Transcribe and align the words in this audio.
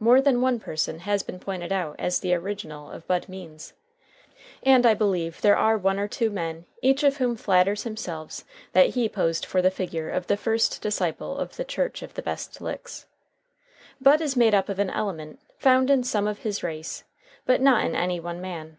More 0.00 0.20
than 0.20 0.40
one 0.40 0.58
person 0.58 0.98
has 0.98 1.22
been 1.22 1.38
pointed 1.38 1.70
out 1.70 1.94
as 1.96 2.18
the 2.18 2.34
original 2.34 2.90
of 2.90 3.06
Bud 3.06 3.28
Means, 3.28 3.72
and 4.64 4.84
I 4.84 4.94
believe 4.94 5.40
there 5.42 5.56
are 5.56 5.78
one 5.78 5.96
or 5.96 6.08
two 6.08 6.28
men 6.28 6.66
each 6.82 7.04
of 7.04 7.18
whom 7.18 7.36
flatters 7.36 7.84
himself 7.84 8.42
that 8.72 8.94
he 8.96 9.08
posed 9.08 9.46
for 9.46 9.62
the 9.62 9.70
figure 9.70 10.10
of 10.10 10.26
the 10.26 10.36
first 10.36 10.82
disciple 10.82 11.36
of 11.38 11.54
the 11.54 11.64
Church 11.64 12.02
of 12.02 12.14
the 12.14 12.22
Best 12.22 12.60
Licks. 12.60 13.06
Bud 14.00 14.20
is 14.20 14.34
made 14.36 14.54
up 14.54 14.68
of 14.68 14.80
elements 14.80 15.44
found 15.56 15.88
in 15.88 16.02
some 16.02 16.26
of 16.26 16.40
his 16.40 16.64
race, 16.64 17.04
but 17.46 17.60
not 17.60 17.84
in 17.84 17.94
any 17.94 18.18
one 18.18 18.40
man. 18.40 18.78